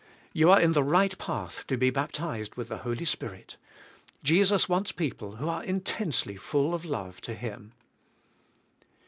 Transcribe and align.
You 0.33 0.49
are 0.49 0.59
in 0.59 0.71
the 0.71 0.83
right 0.83 1.15
path 1.19 1.67
to 1.67 1.77
be 1.77 1.91
baptized 1.91 2.55
with 2.55 2.69
the 2.69 2.79
Holy 2.79 3.05
Spirit. 3.05 3.57
Jesus 4.23 4.67
wants 4.67 4.91
people 4.91 5.35
who 5.35 5.47
are 5.47 5.63
intensely 5.63 6.37
full 6.37 6.73
of 6.73 6.85
love 6.85 7.21
to 7.21 7.35
Him. 7.35 7.73